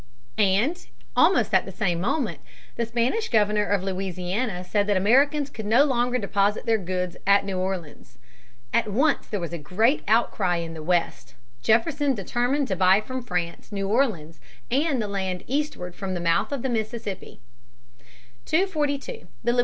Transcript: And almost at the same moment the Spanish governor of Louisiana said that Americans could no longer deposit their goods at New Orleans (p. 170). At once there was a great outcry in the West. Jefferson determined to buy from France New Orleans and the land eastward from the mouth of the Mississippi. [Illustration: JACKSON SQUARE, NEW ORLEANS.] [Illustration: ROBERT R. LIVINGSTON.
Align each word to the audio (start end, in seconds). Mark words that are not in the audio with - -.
And 0.39 0.83
almost 1.15 1.53
at 1.53 1.65
the 1.65 1.71
same 1.71 2.01
moment 2.01 2.39
the 2.75 2.87
Spanish 2.87 3.29
governor 3.29 3.65
of 3.67 3.83
Louisiana 3.83 4.63
said 4.63 4.87
that 4.87 4.97
Americans 4.97 5.51
could 5.51 5.67
no 5.67 5.83
longer 5.83 6.17
deposit 6.17 6.65
their 6.65 6.79
goods 6.79 7.17
at 7.27 7.45
New 7.45 7.59
Orleans 7.59 8.17
(p. 8.73 8.79
170). 8.79 8.79
At 8.79 8.87
once 8.97 9.27
there 9.27 9.39
was 9.39 9.53
a 9.53 9.59
great 9.59 10.01
outcry 10.07 10.55
in 10.55 10.73
the 10.73 10.81
West. 10.81 11.35
Jefferson 11.61 12.15
determined 12.15 12.67
to 12.69 12.75
buy 12.75 12.99
from 12.99 13.21
France 13.21 13.71
New 13.71 13.87
Orleans 13.89 14.39
and 14.71 14.99
the 14.99 15.07
land 15.07 15.43
eastward 15.45 15.93
from 15.93 16.15
the 16.15 16.19
mouth 16.19 16.51
of 16.51 16.63
the 16.63 16.69
Mississippi. 16.69 17.39
[Illustration: 17.97 18.01
JACKSON 18.01 18.01
SQUARE, 18.01 18.07
NEW 18.07 18.53
ORLEANS.] 18.57 18.73
[Illustration: 18.73 19.19
ROBERT 19.19 19.29
R. 19.29 19.45
LIVINGSTON. 19.53 19.59